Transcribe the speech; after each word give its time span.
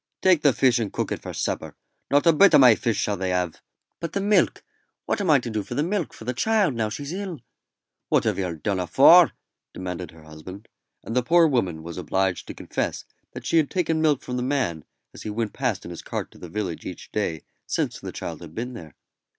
"Take 0.23 0.41
the 0.41 0.51
fish 0.51 0.79
and 0.79 0.91
cook 0.91 1.11
it 1.11 1.21
for 1.21 1.31
supper. 1.31 1.75
Not 2.09 2.25
a 2.25 2.33
bit 2.33 2.55
o' 2.55 2.57
my 2.57 2.73
fish 2.73 2.97
shall 2.97 3.17
they 3.17 3.29
have." 3.29 3.61
"But 3.99 4.13
the 4.13 4.19
milk. 4.19 4.63
What 5.05 5.21
am 5.21 5.29
I 5.29 5.37
to 5.37 5.49
do 5.51 5.61
for 5.61 5.75
the 5.75 5.83
milk 5.83 6.11
for 6.11 6.23
the 6.25 6.33
child 6.33 6.73
now 6.73 6.89
she's 6.89 7.13
ill?" 7.13 7.41
"What 8.09 8.23
have 8.23 8.39
yer 8.39 8.55
done 8.55 8.79
afore?" 8.79 9.33
demanded 9.75 10.09
her 10.09 10.23
husband; 10.23 10.69
and 11.03 11.15
the 11.15 11.21
poor 11.21 11.45
woman 11.45 11.83
was 11.83 11.99
obliged 11.99 12.47
to 12.47 12.55
confess 12.55 13.05
that 13.33 13.45
she 13.45 13.57
had 13.57 13.69
taken 13.69 14.01
milk 14.01 14.23
from 14.23 14.37
the 14.37 14.41
man 14.41 14.85
as 15.13 15.21
he 15.21 15.29
went 15.29 15.53
past 15.53 15.85
in 15.85 15.91
his 15.91 16.01
cart 16.01 16.31
to 16.31 16.39
the 16.39 16.49
village 16.49 16.83
each 16.83 17.11
day 17.11 17.43
since 17.67 17.99
the 17.99 18.11
child 18.11 18.41
had 18.41 18.55
been 18.55 18.73
there. 18.73 18.95